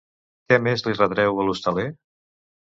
[0.53, 1.87] Què més li retreu a l'hostaler?